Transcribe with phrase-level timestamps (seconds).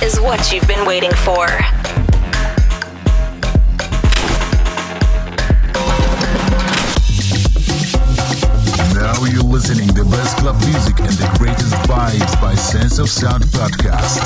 [0.00, 1.46] This is what you've been waiting for.
[8.94, 13.42] Now you're listening the best club music and the greatest vibes by Sense of Sound
[13.46, 14.22] podcast.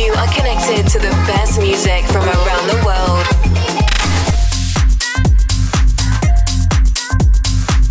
[0.00, 3.26] You are connected to the best music from around the world.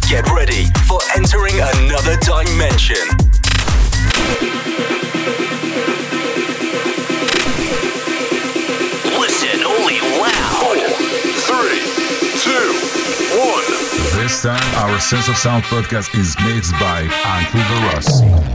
[0.09, 3.26] Get ready for entering another dimension.
[14.27, 18.46] This time, our Sense of Sound podcast is mixed by Uncle Verossi.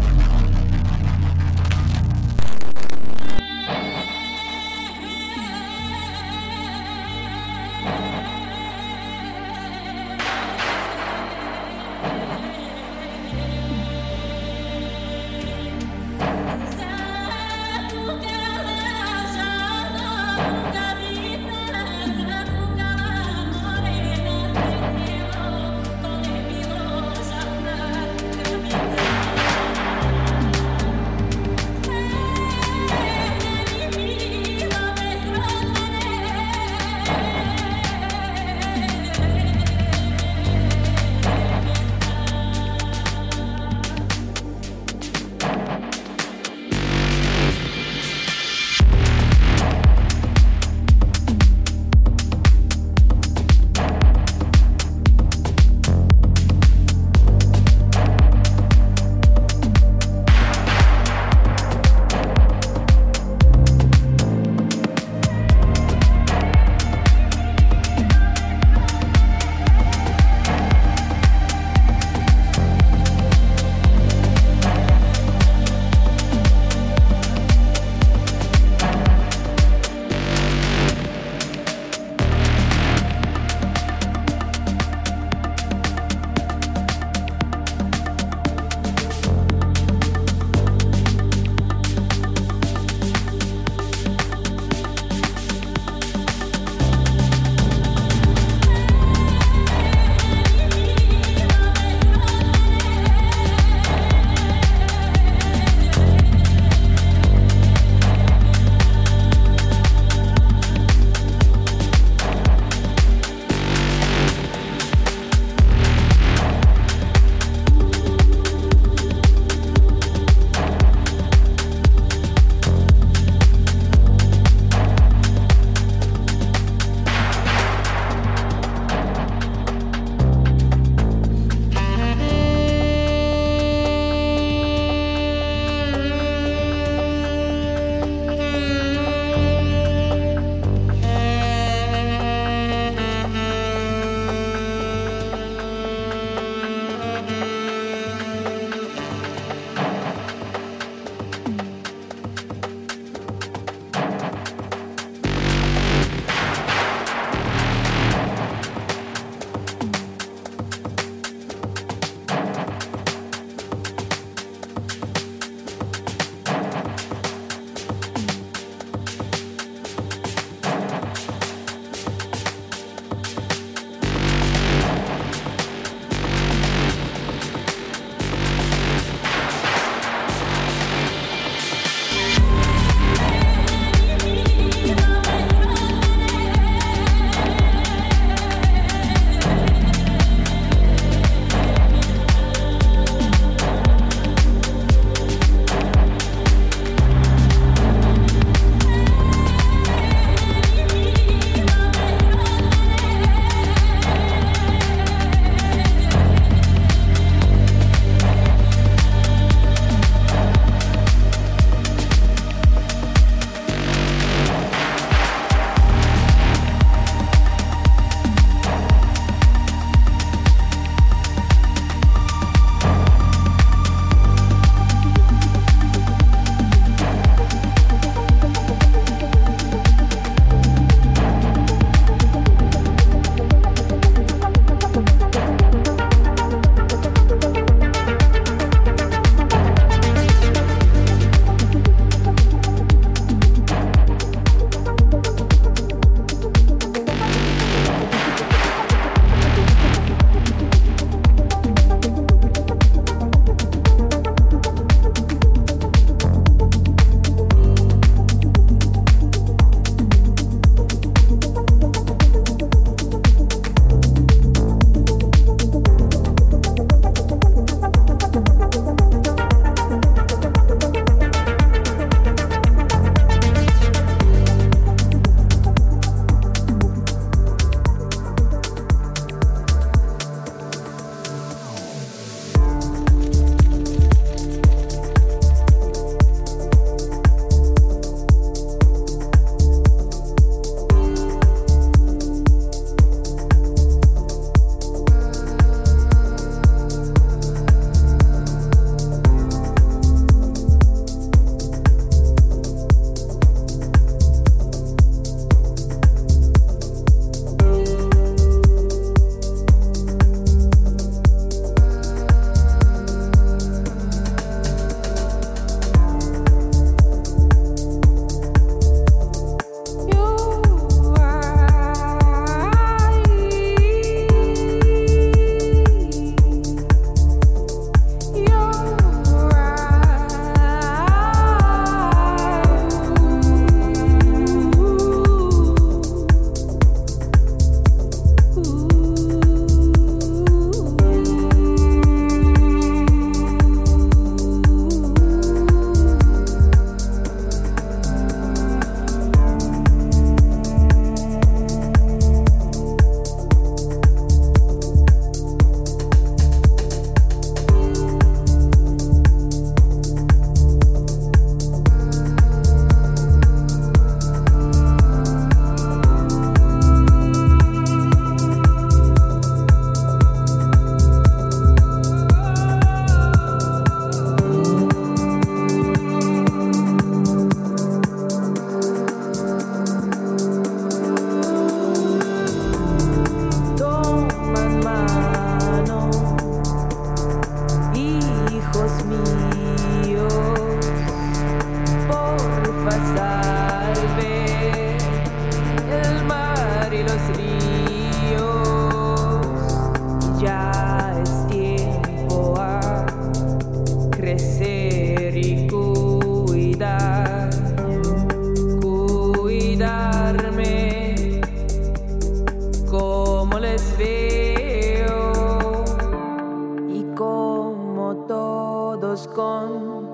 [419.28, 420.08] con,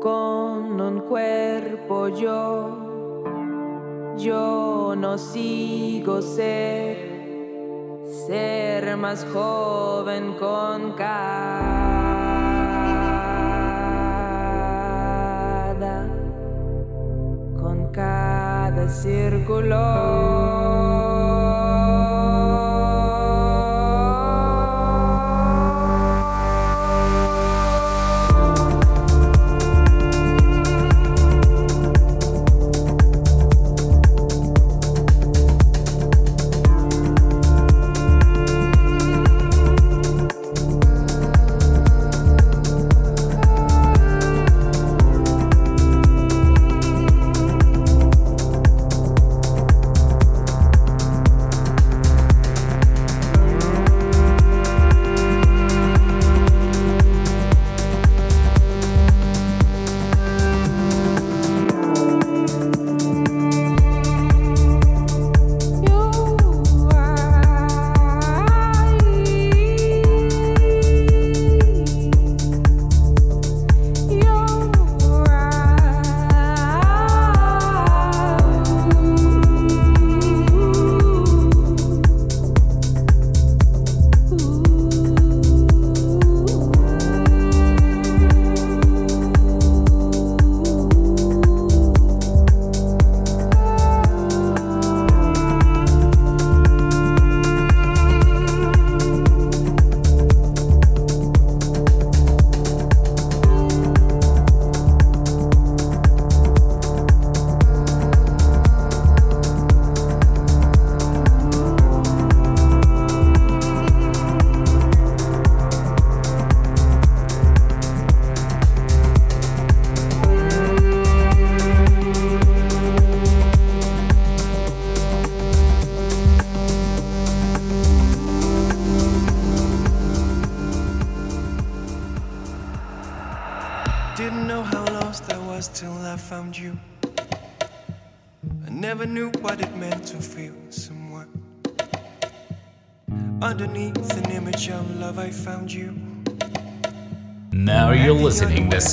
[0.00, 2.78] con un cuerpo yo,
[4.16, 6.96] yo no sigo ser,
[8.26, 11.60] ser más joven con cada,
[17.58, 19.76] con cada círculo.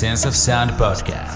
[0.08, 1.27] Sense of Sound podcast.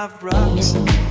[0.00, 1.09] full of rocks.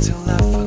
[0.00, 0.57] till I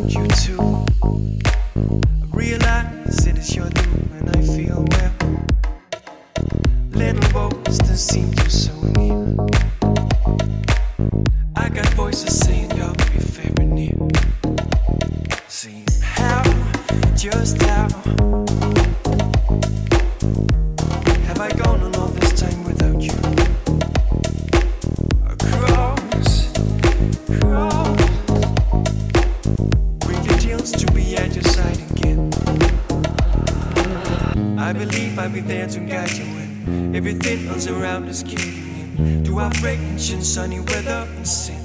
[40.31, 41.59] sunny weather and sin.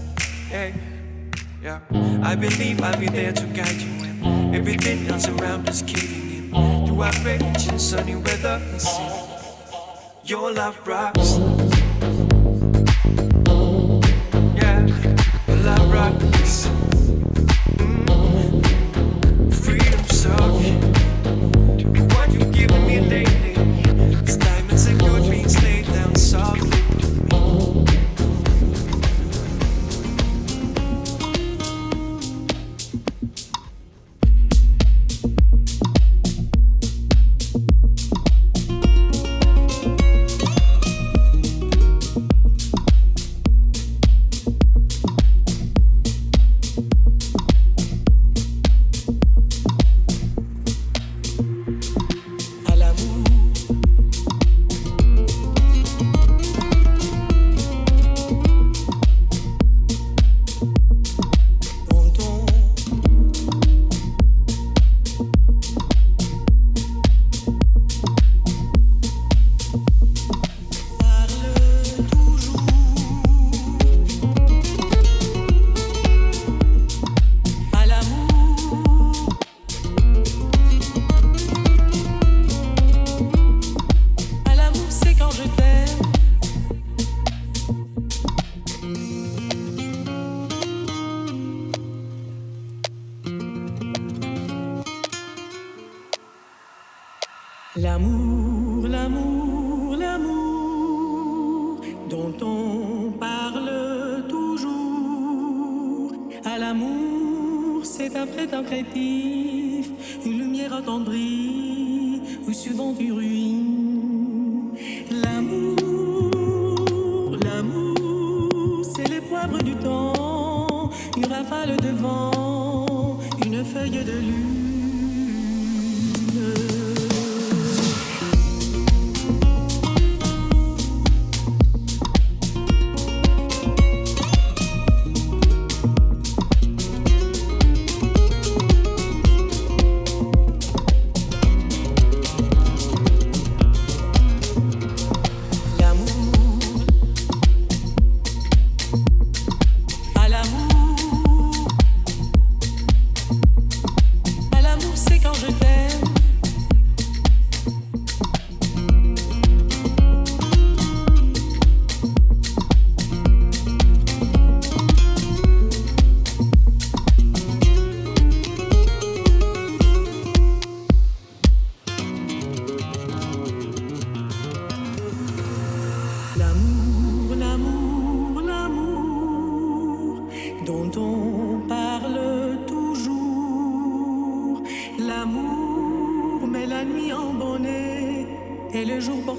[0.48, 0.74] Hey,
[1.62, 1.78] yeah.
[2.24, 6.84] I believe I'll be there to guide you when everything else around is caving in.
[6.84, 9.12] Through our rage and sunny weather and sin.
[10.24, 11.55] Your love rocks.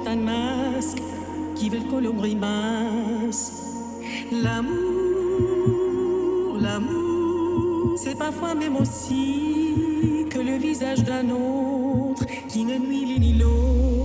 [0.07, 1.01] un masque
[1.55, 3.51] qui veulent qu'on leur grimace.
[4.31, 4.77] L'amour,
[6.59, 13.96] l'amour, c'est parfois même aussi que le visage d'un autre qui ne nuit ni l'autre.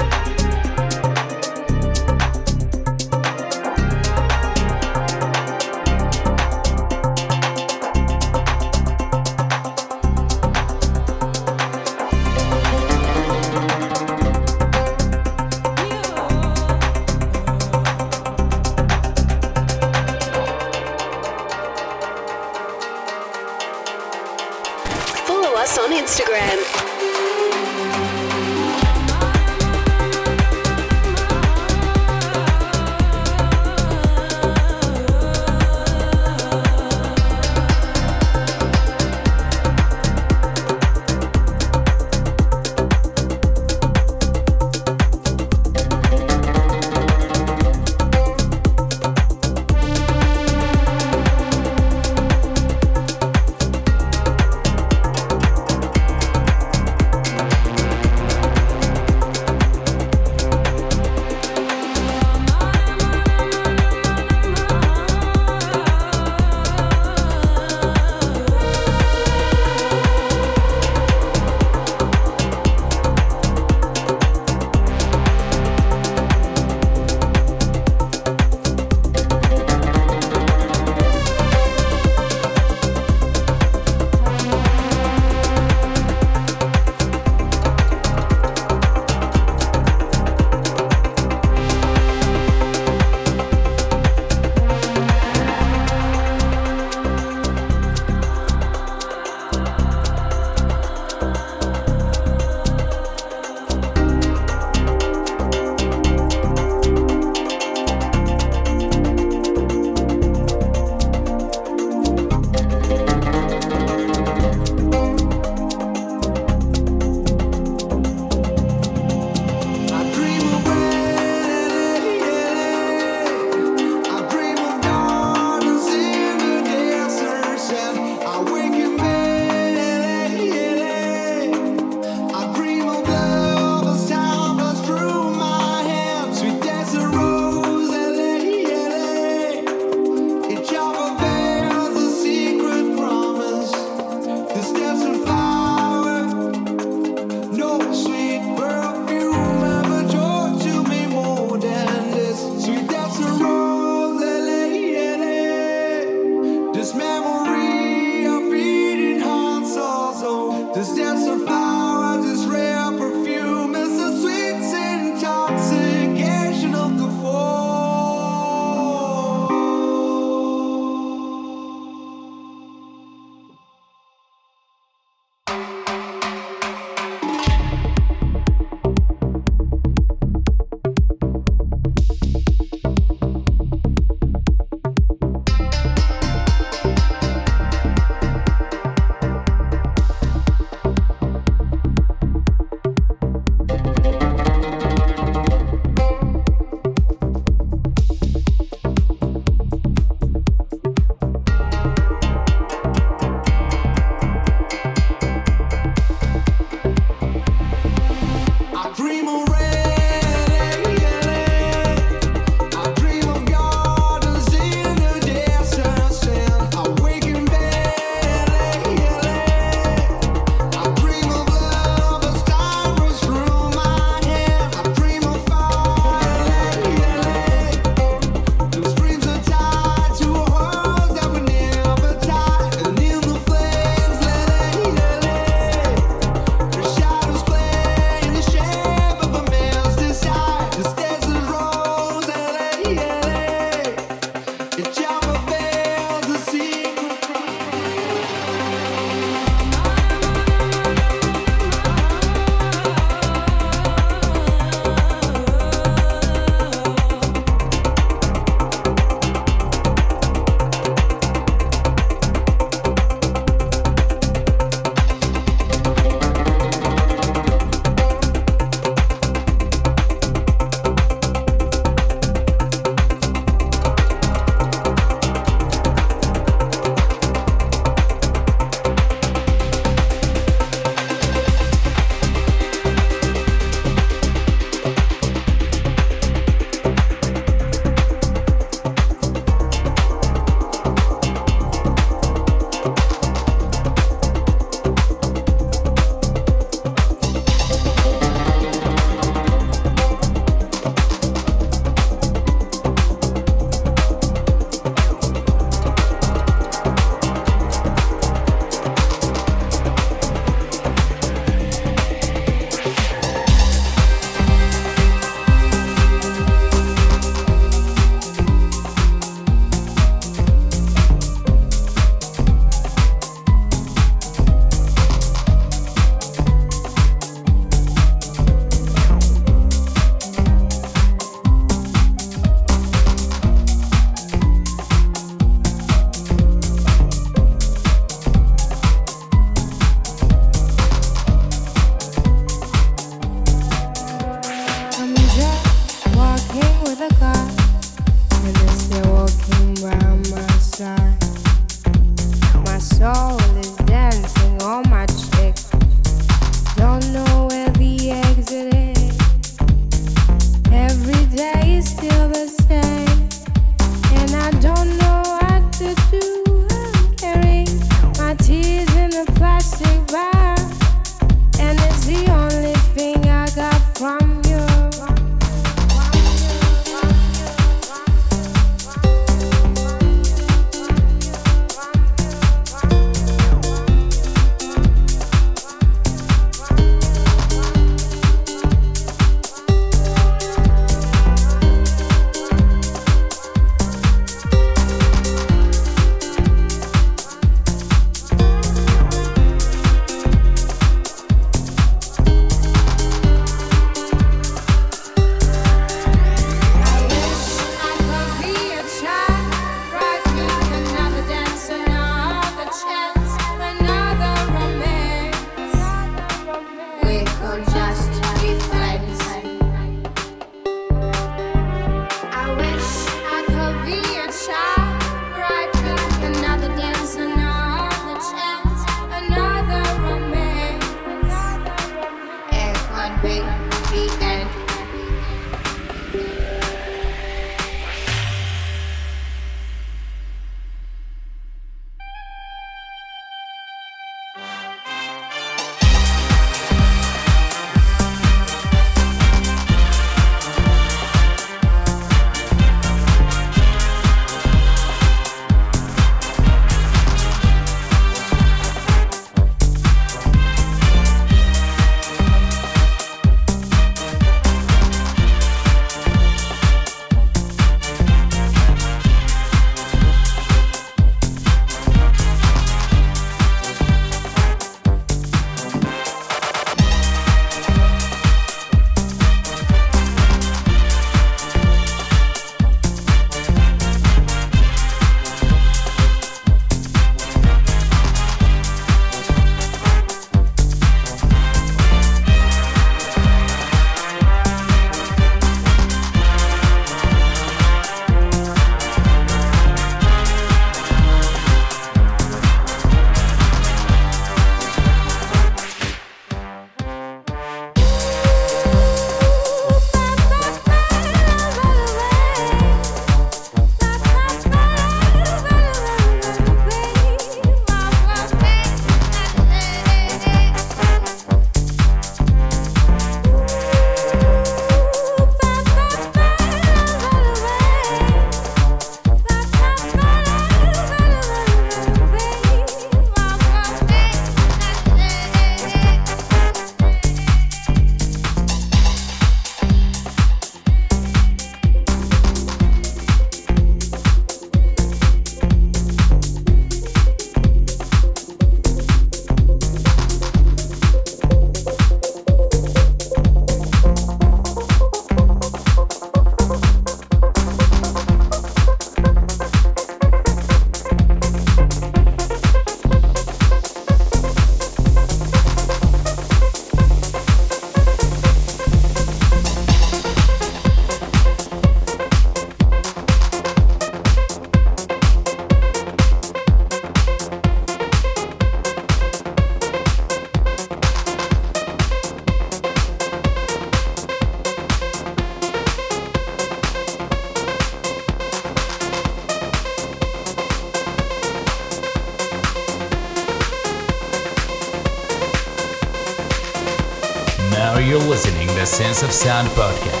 [599.03, 600.00] Of Sound podcast.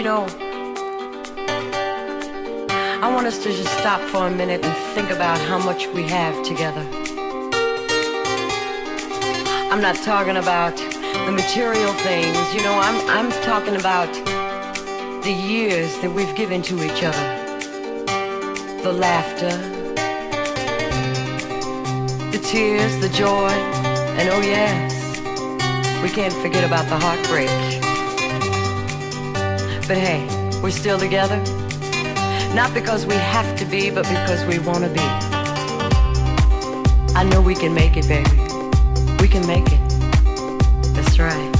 [0.00, 0.24] You know,
[3.02, 6.04] I want us to just stop for a minute and think about how much we
[6.04, 6.80] have together.
[9.70, 10.74] I'm not talking about
[11.26, 14.10] the material things, you know, I'm, I'm talking about
[15.22, 17.36] the years that we've given to each other.
[18.82, 19.54] The laughter,
[22.30, 23.50] the tears, the joy,
[24.16, 24.94] and oh yes,
[26.02, 27.69] we can't forget about the heartbreak.
[29.90, 30.24] But hey,
[30.62, 31.38] we're still together.
[32.54, 35.00] Not because we have to be, but because we want to be.
[37.16, 38.30] I know we can make it, baby.
[39.20, 40.94] We can make it.
[40.94, 41.59] That's right.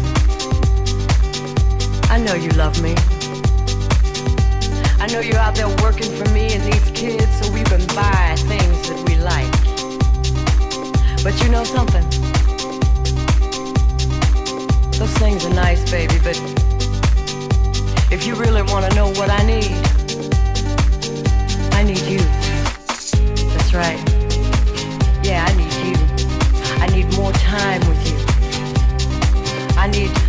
[2.11, 2.93] I know you love me.
[4.99, 8.35] I know you're out there working for me and these kids so we can buy
[8.37, 9.49] things that we like.
[11.23, 12.03] But you know something?
[14.99, 16.35] Those things are nice, baby, but
[18.11, 19.71] if you really want to know what I need,
[21.71, 22.19] I need you.
[23.55, 23.99] That's right.
[25.23, 25.95] Yeah, I need you.
[26.83, 28.17] I need more time with you.
[29.77, 30.20] I need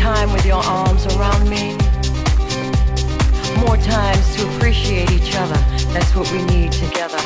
[0.00, 1.76] time with your arms around me.
[3.66, 5.60] More times to appreciate each other.
[5.92, 7.20] That's what we need together.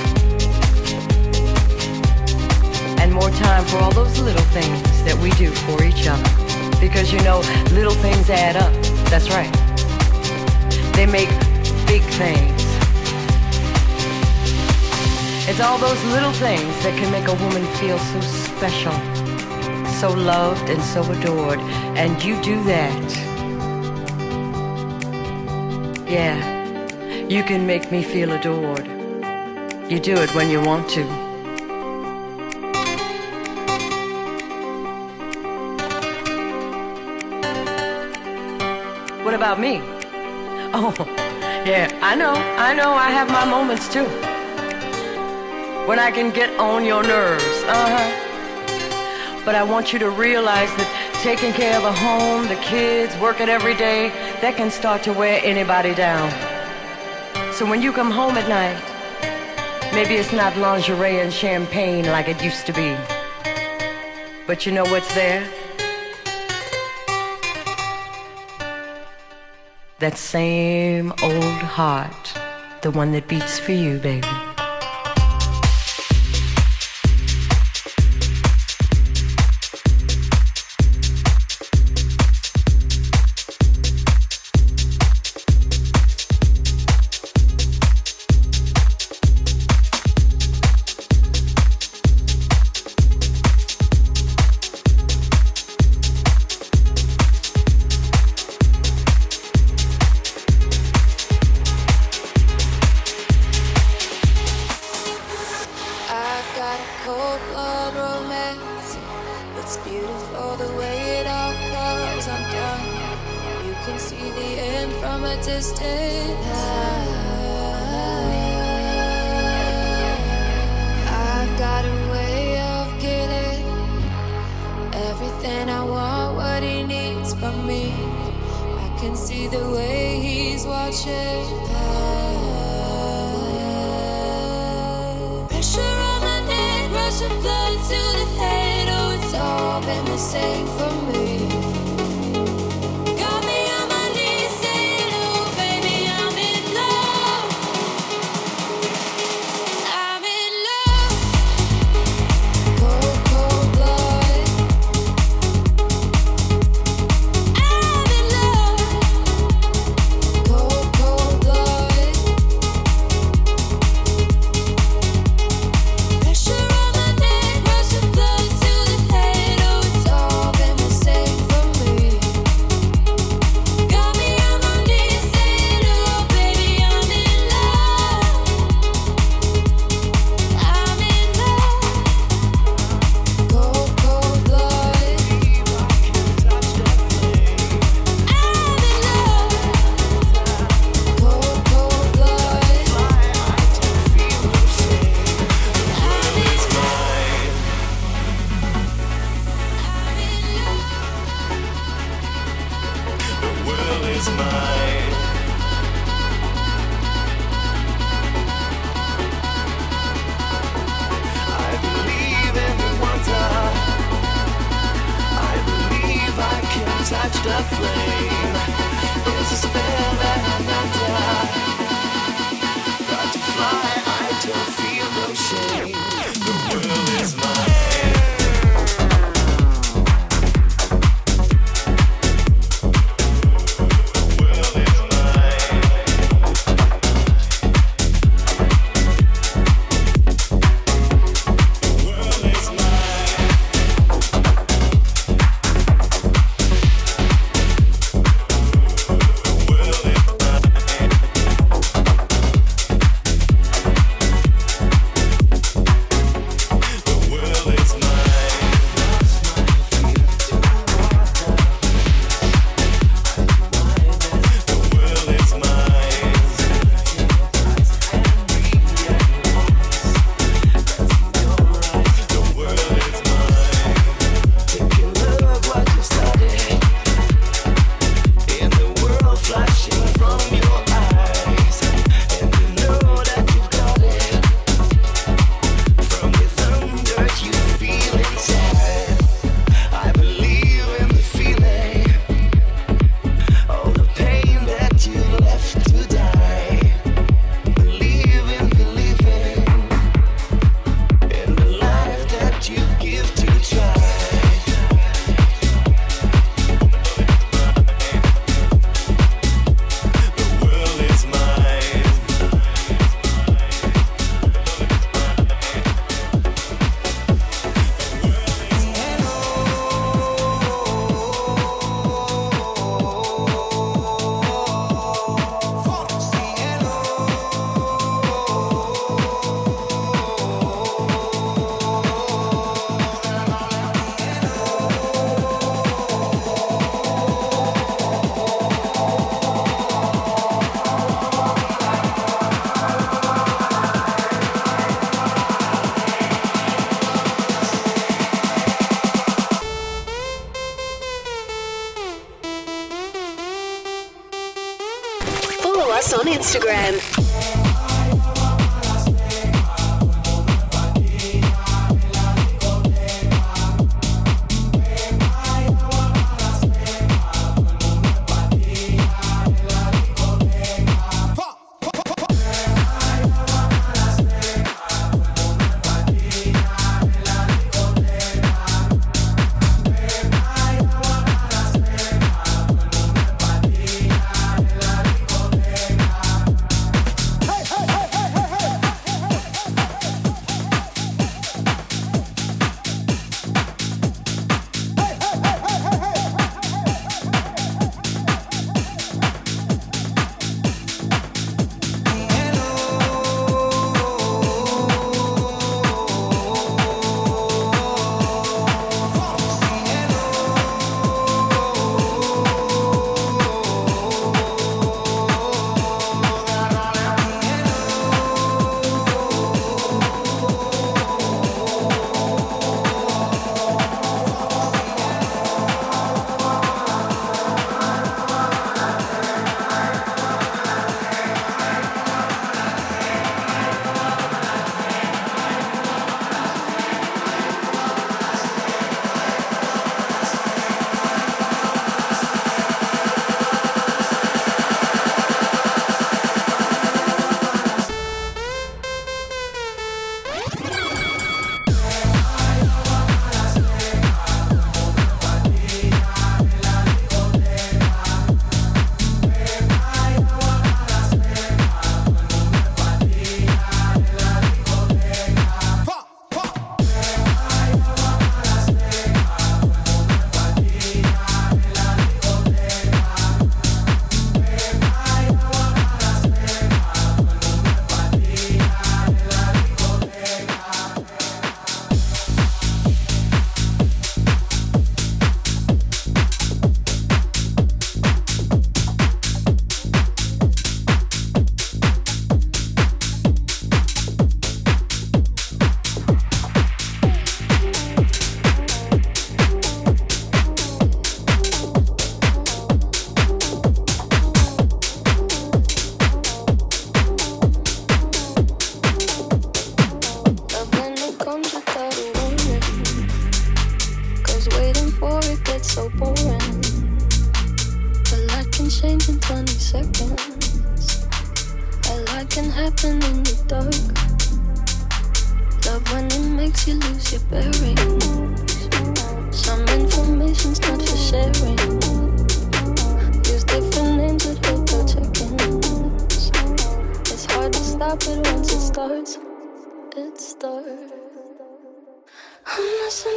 [3.00, 6.28] And more time for all those little things that we do for each other.
[6.80, 7.38] Because you know,
[7.70, 8.72] little things add up.
[9.08, 9.54] That's right.
[10.96, 11.30] They make
[11.87, 12.60] big things.
[15.48, 18.94] It's all those little things that can make a woman feel so special,
[20.00, 21.60] so loved and so adored.
[21.96, 23.11] And you do that.
[26.09, 26.37] Yeah,
[27.28, 28.87] you can make me feel adored.
[29.88, 31.04] You do it when you want to.
[39.24, 39.80] What about me?
[40.72, 40.92] Oh,
[41.64, 44.07] yeah, I know, I know, I have my moments too.
[45.86, 49.40] When I can get on your nerves, uh huh.
[49.45, 50.88] But I want you to realize that
[51.25, 54.11] taking care of a home, the kids, working every day,
[54.43, 56.31] that can start to wear anybody down.
[57.51, 58.77] So when you come home at night,
[59.95, 62.95] maybe it's not lingerie and champagne like it used to be.
[64.47, 65.49] But you know what's there?
[70.01, 72.35] That same old heart,
[72.83, 74.53] the one that beats for you, baby.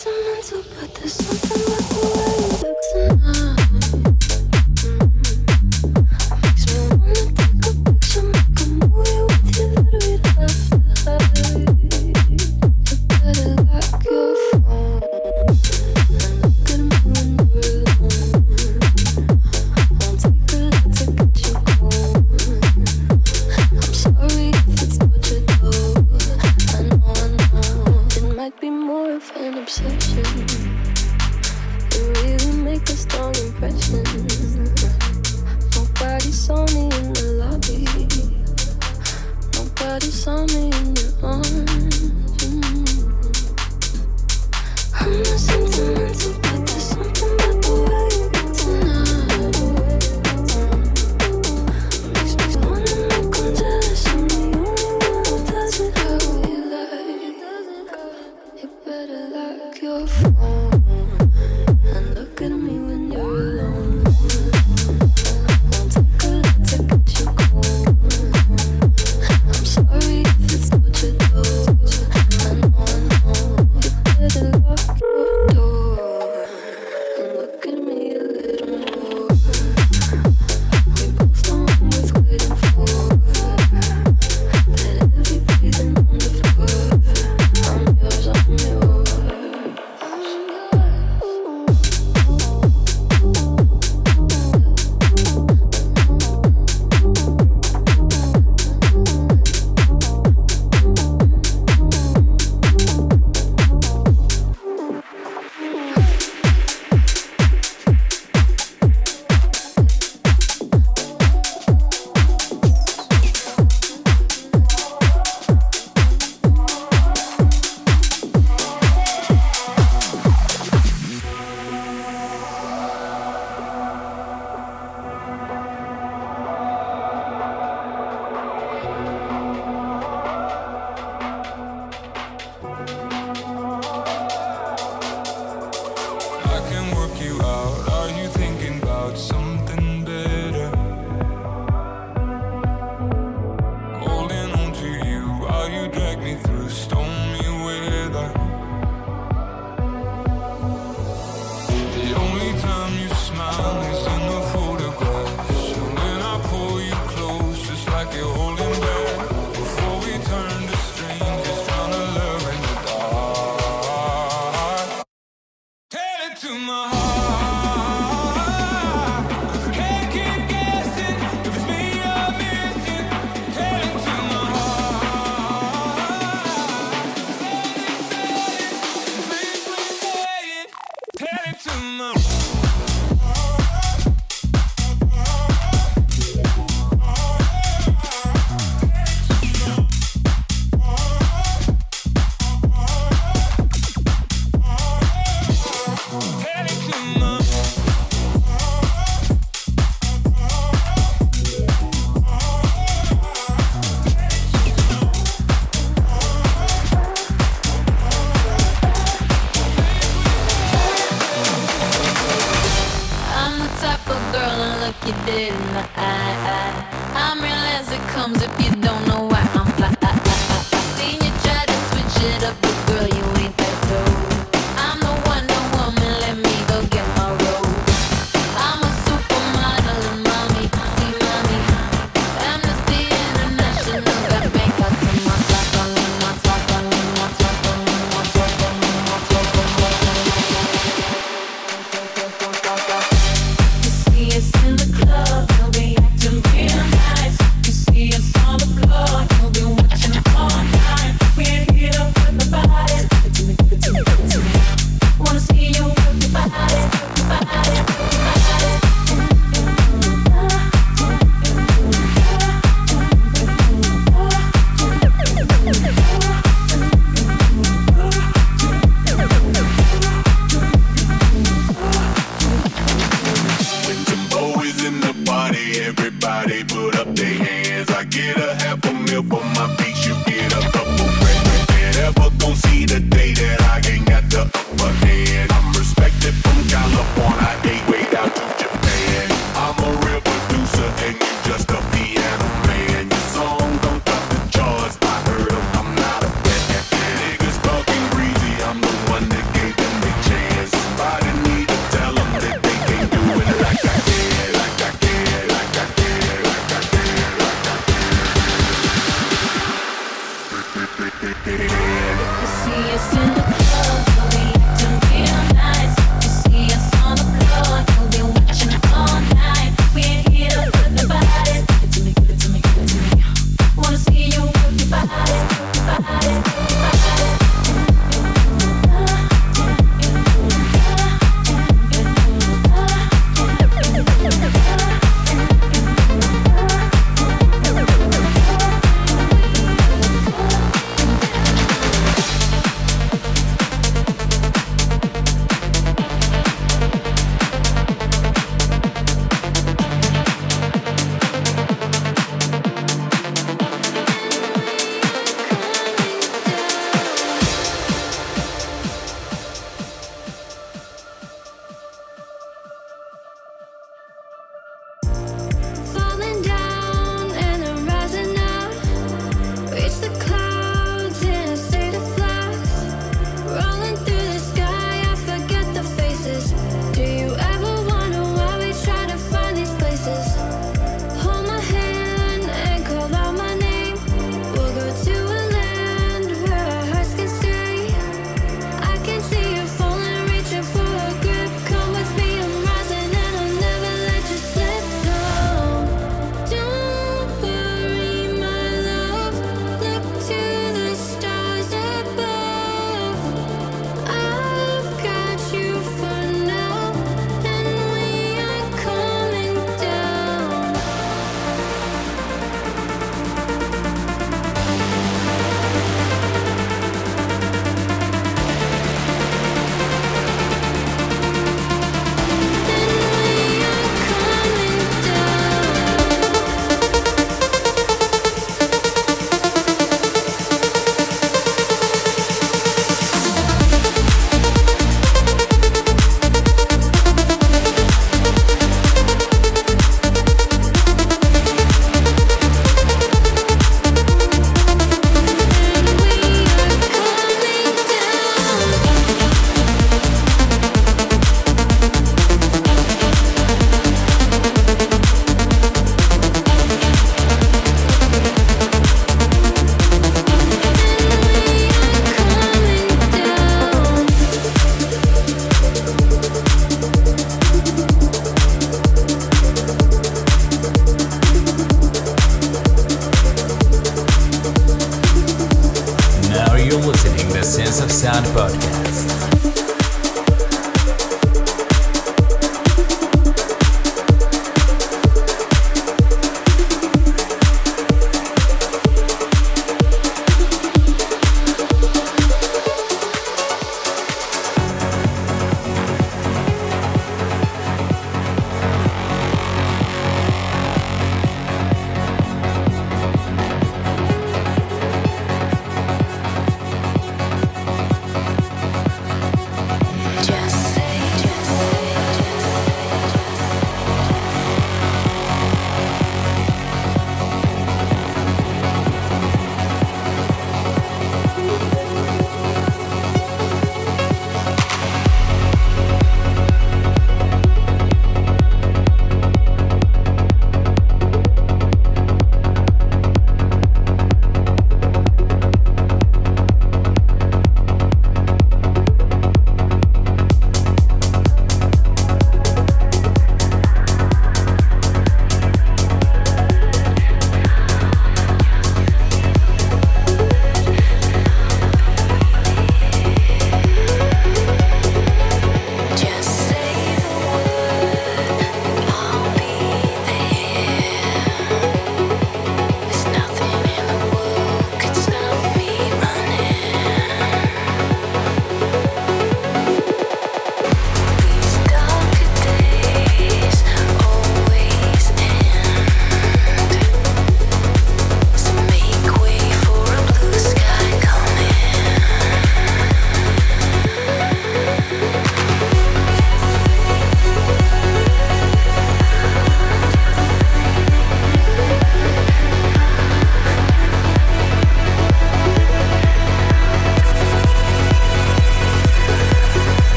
[0.00, 2.49] sentimental, but there's something about the way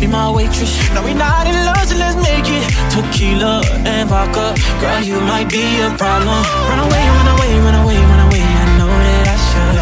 [0.00, 0.72] Be my waitress.
[0.92, 2.66] No, we not in love, so let's make it.
[2.92, 6.40] Tequila and vodka, girl, you might be a problem.
[6.68, 8.42] Run away, run away, run away, run away.
[8.42, 9.76] I know that I should,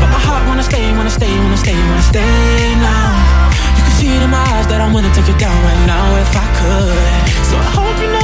[0.00, 3.10] but my heart wanna stay, wanna stay, wanna stay, wanna stay now.
[3.76, 6.04] You can see it in my eyes that I'm gonna take it down right now
[6.24, 7.22] if I could.
[7.48, 8.23] So I hope you know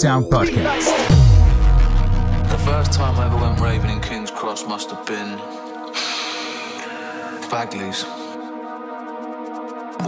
[0.00, 0.86] Sound podcast.
[2.48, 5.36] The first time I ever went raving in King's Cross must have been
[7.50, 8.06] Bagley's.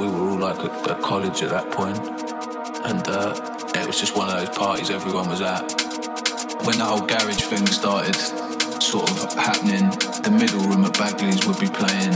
[0.01, 1.99] We were all like at, at college at that point,
[2.87, 5.61] and uh, it was just one of those parties everyone was at.
[6.65, 8.17] When the whole garage thing started
[8.83, 9.91] sort of happening,
[10.23, 12.13] the middle room at Bagley's would be playing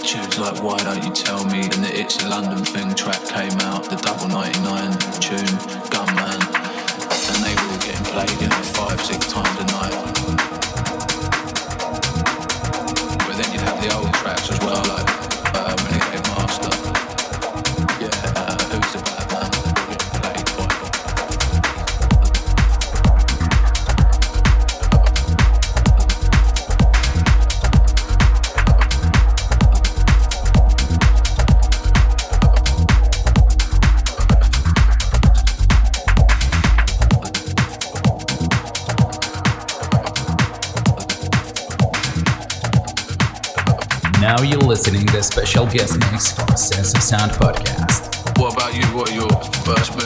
[0.00, 2.87] tunes like Why Don't You Tell Me and the It's a London Thing
[45.58, 48.38] special guest mix for Sense of Sound podcast.
[48.38, 48.84] What about you?
[48.96, 49.30] What are your
[49.64, 49.96] first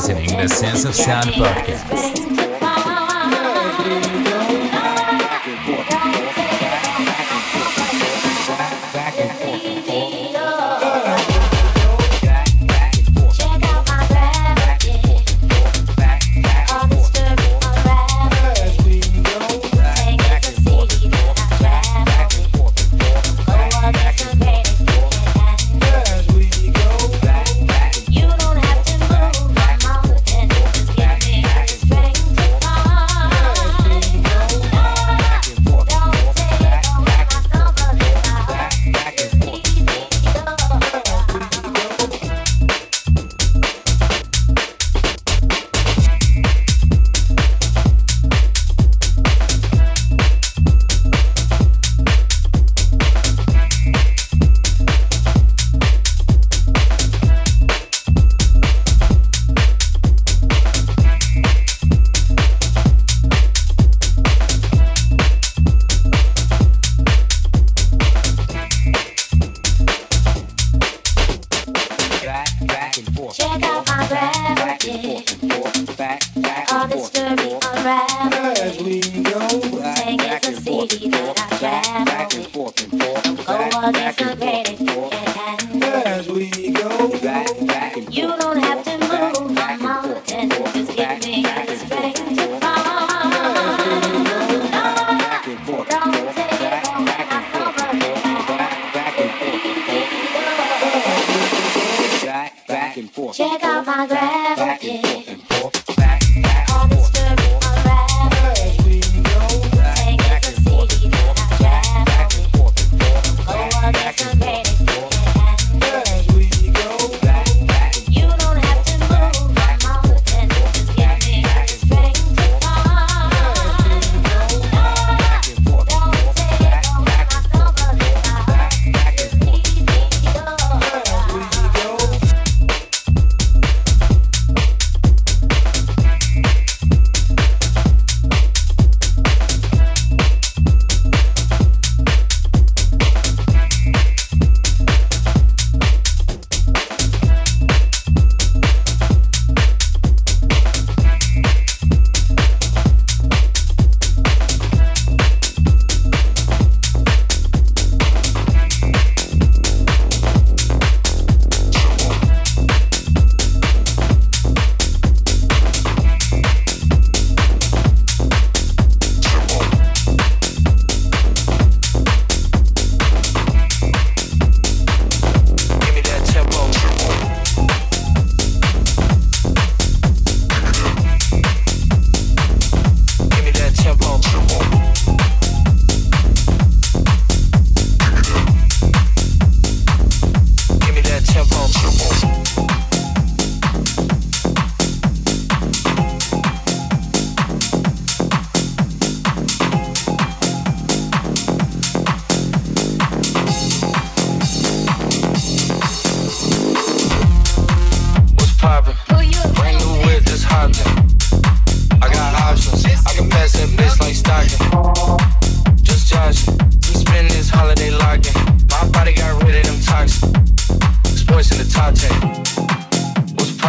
[0.00, 2.29] listening to the Sense of Sound podcast.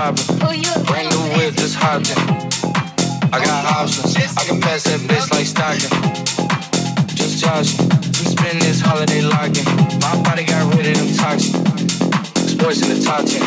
[0.02, 0.26] poppin'.
[0.90, 2.18] Brand new whip, just hopped in.
[3.30, 4.18] I got options.
[4.18, 5.94] I can pass that bitch like Stockton.
[7.14, 7.86] Just joshin'.
[8.18, 9.66] We spend this holiday locking.
[10.02, 11.54] My body got rid of them toxins.
[12.50, 13.46] Sports in the top ten.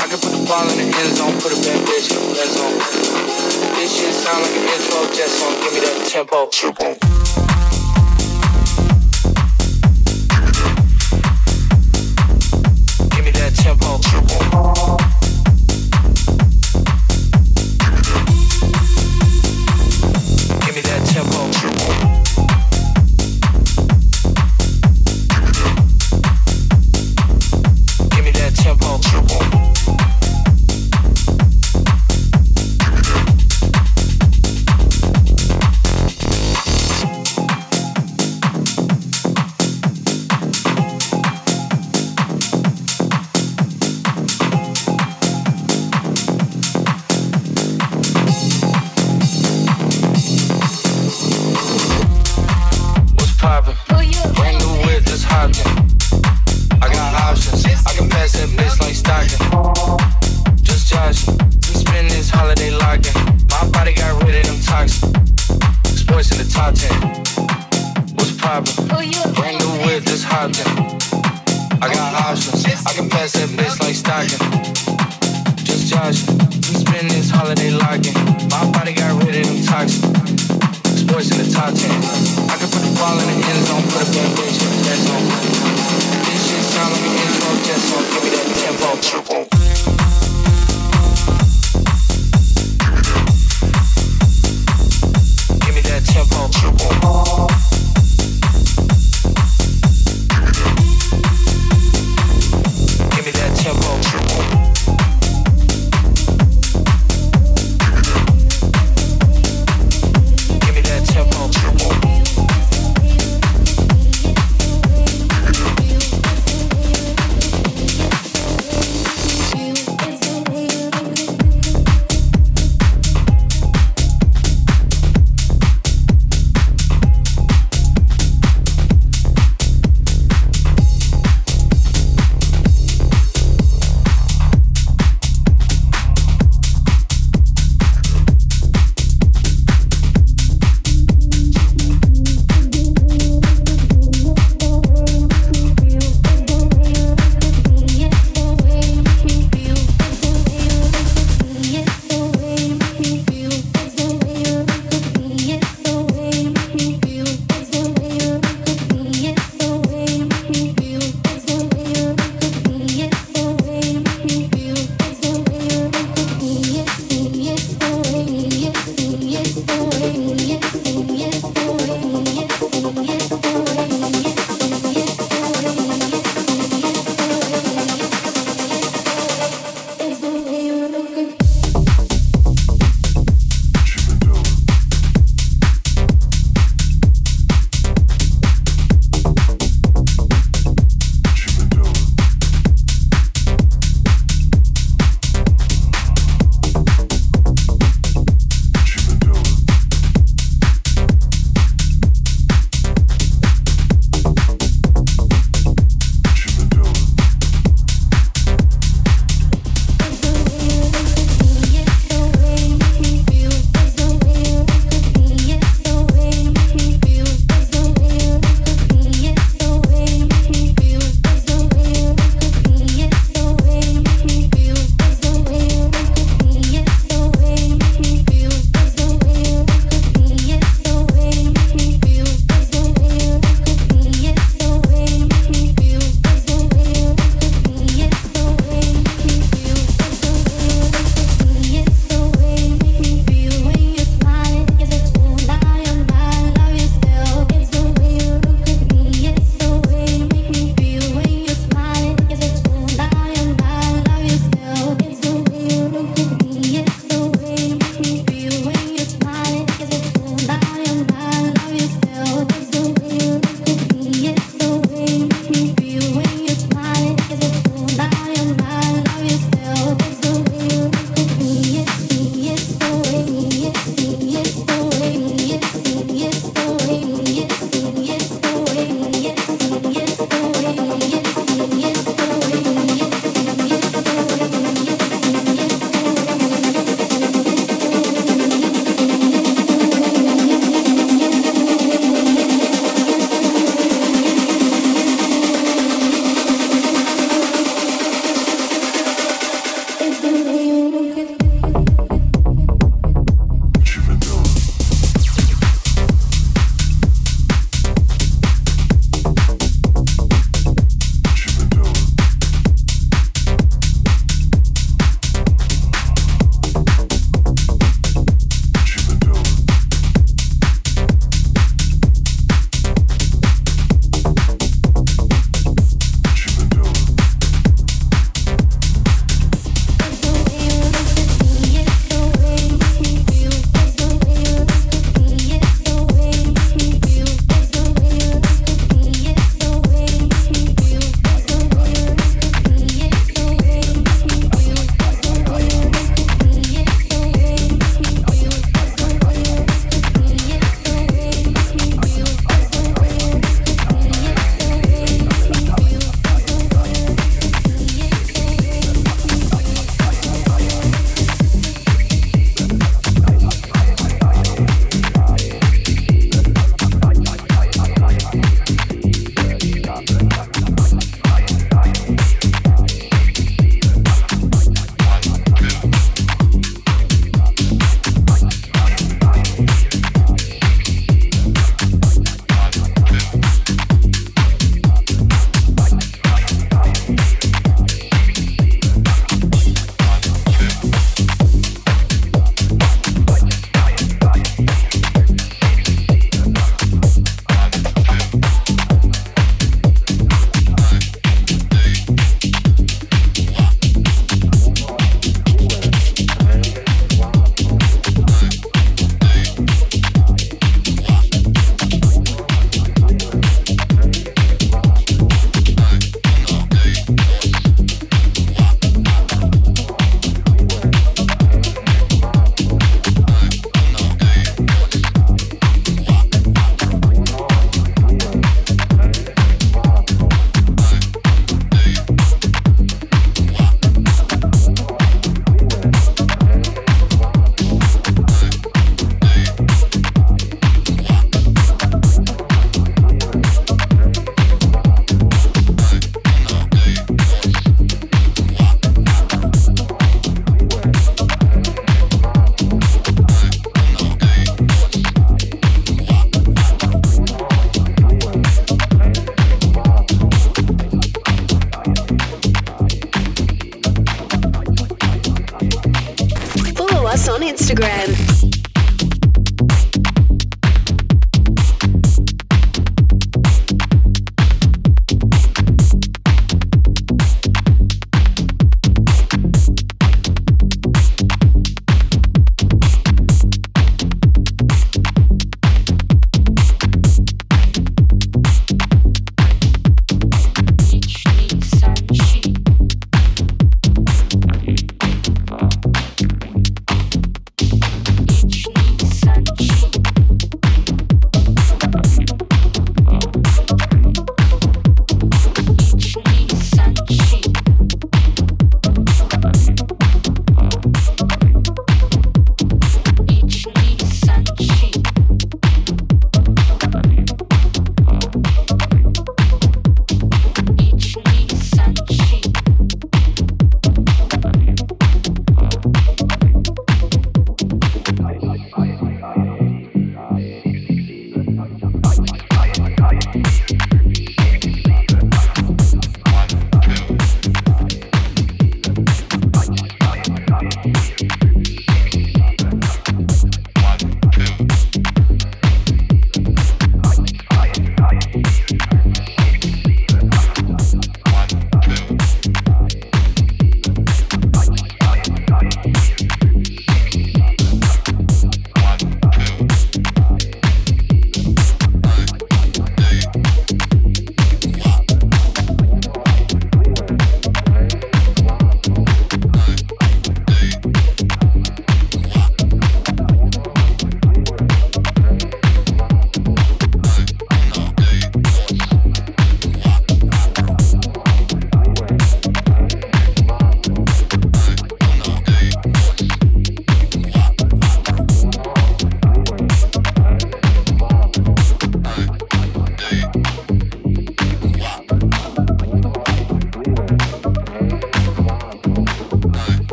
[0.00, 2.40] I can put the ball in the end zone, put a bad bitch in the
[2.40, 2.76] end zone.
[3.76, 5.52] This shit sound like an intro jet song.
[5.60, 6.48] Give me that tempo.
[6.48, 6.96] tempo.
[13.60, 13.98] tempo.
[13.98, 15.19] tempo.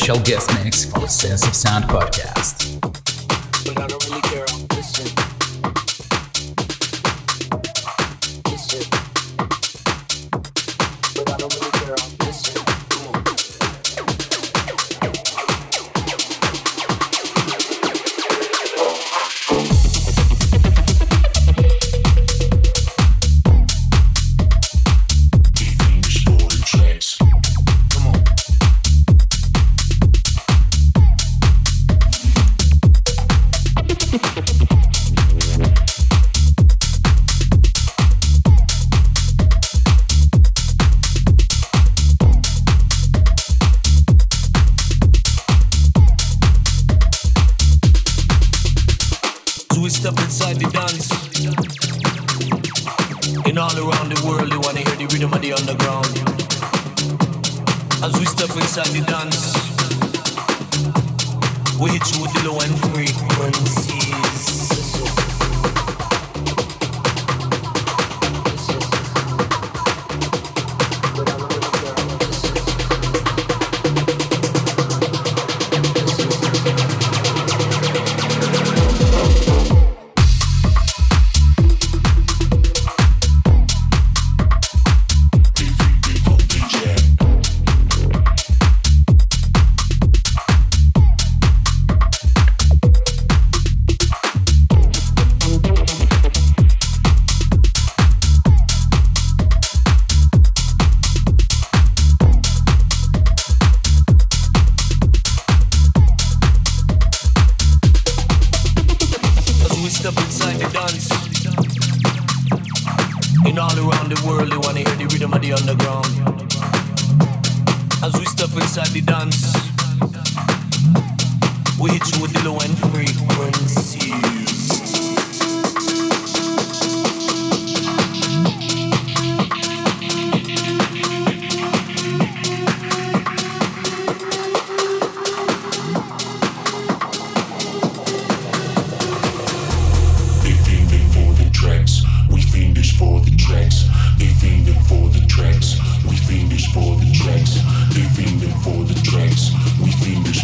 [0.00, 2.09] Special guest mix for the Sense of Sound podcast.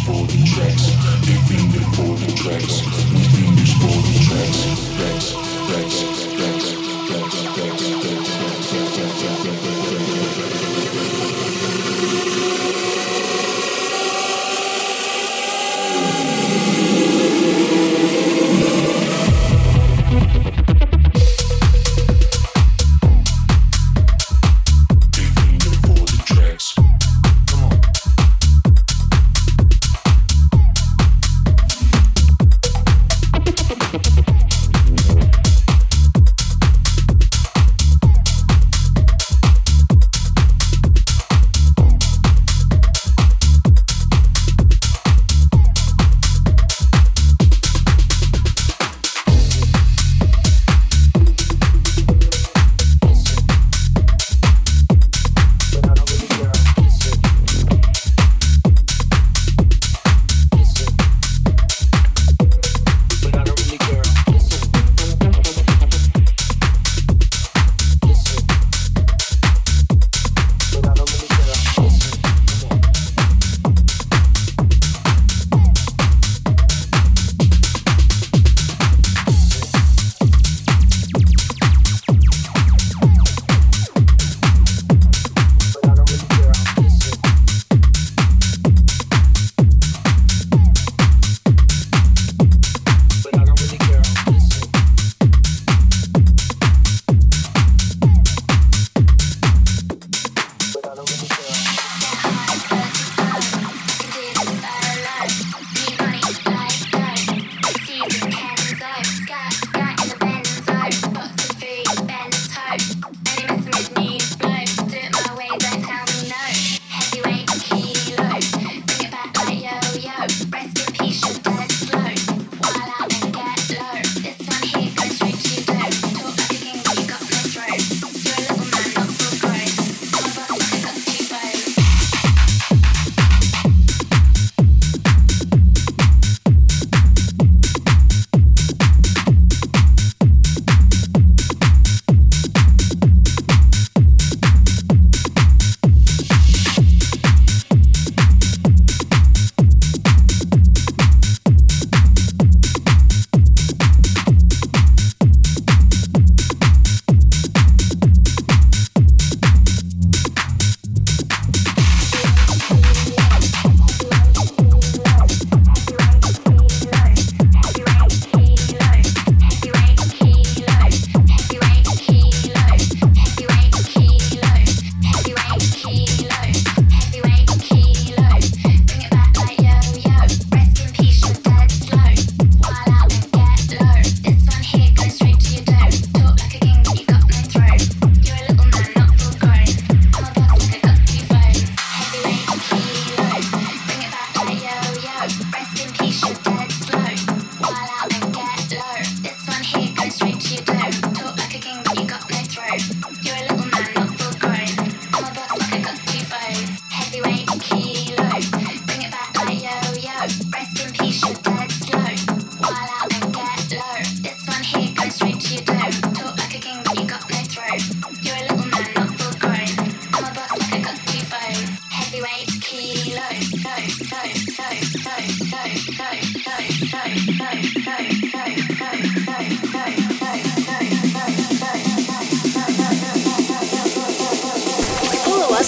[0.07, 0.85] for the tracks.
[1.25, 2.81] They fiending for the tracks.
[3.11, 4.95] We fiendish for the tracks.
[4.95, 5.46] Tracks.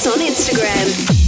[0.08, 1.19] On Instagram.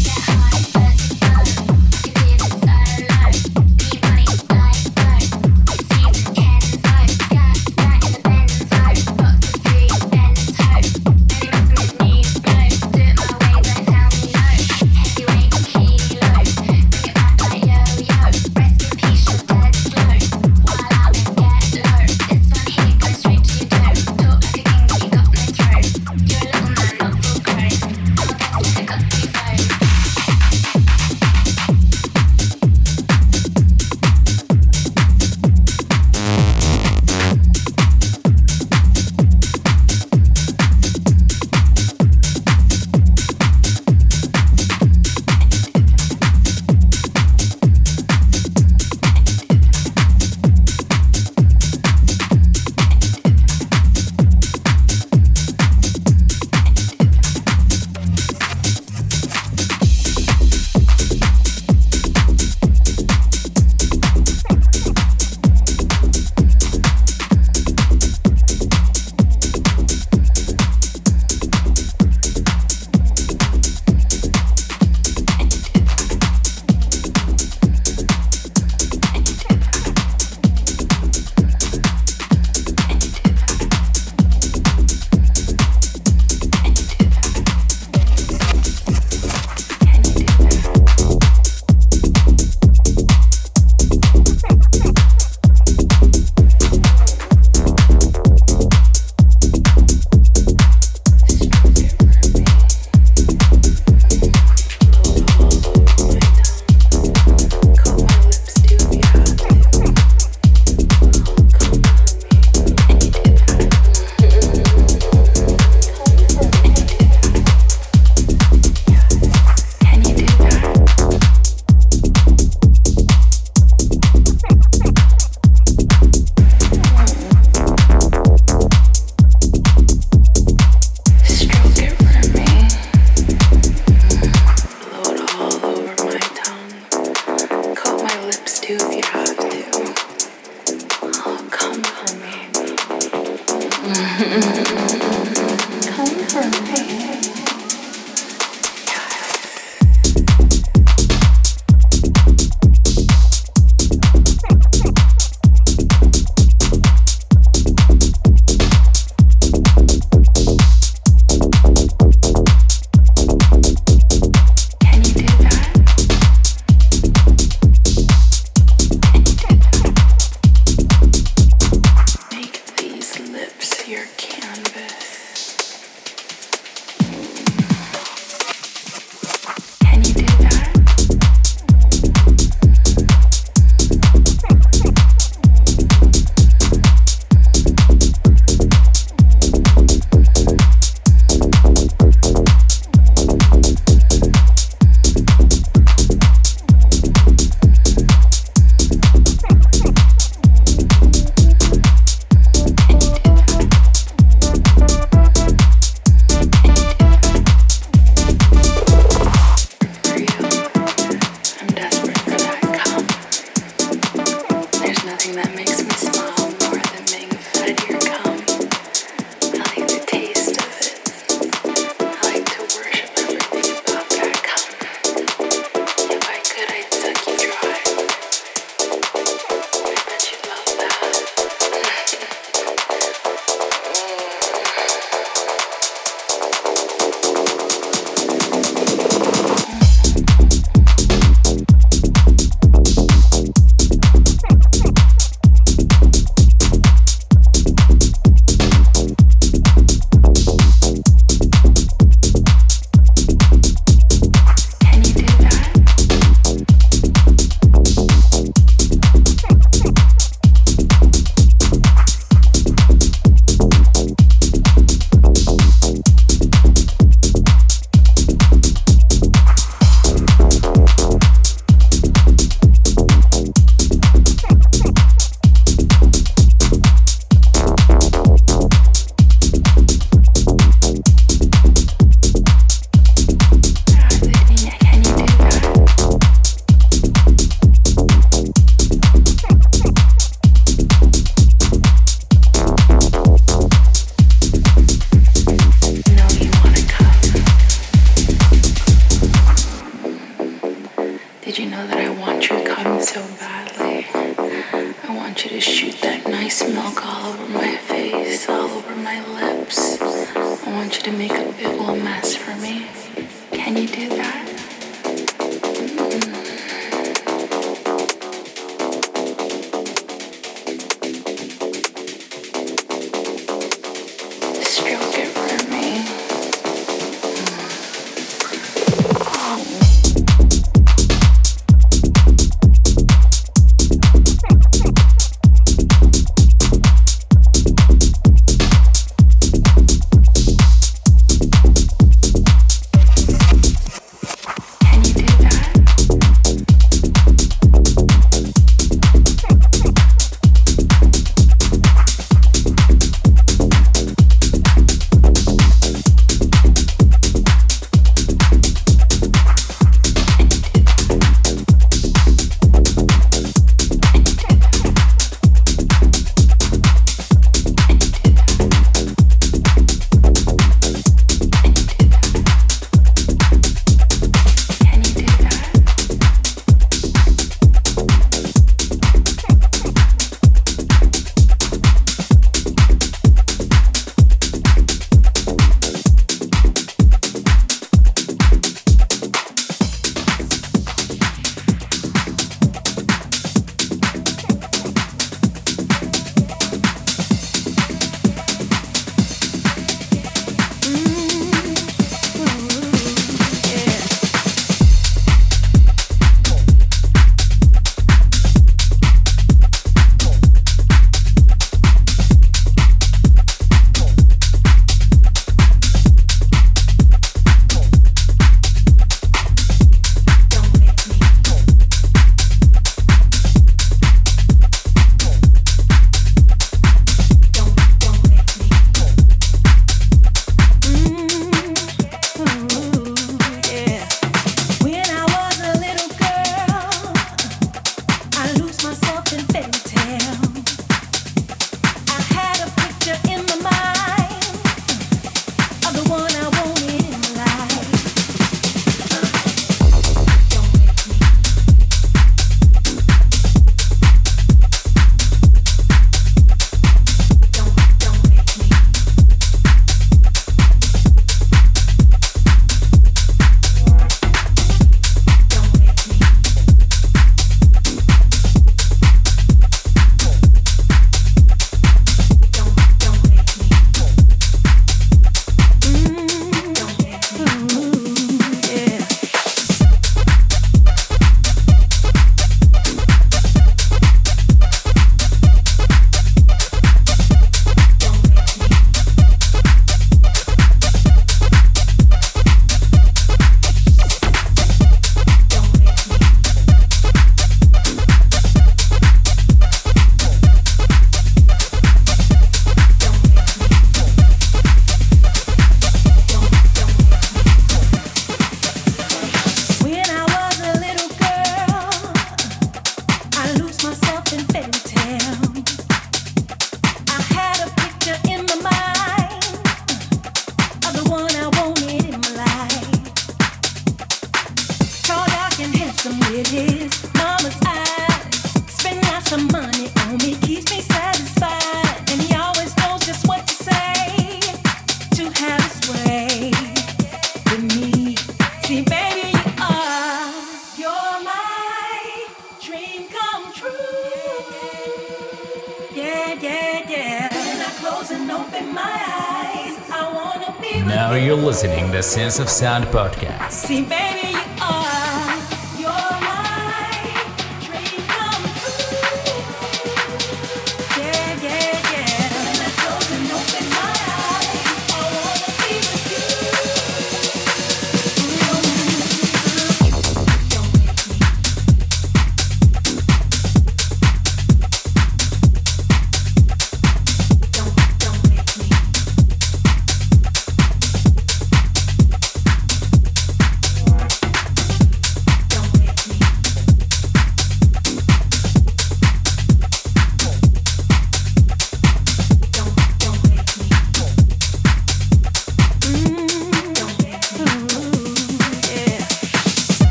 [552.62, 553.11] Sound.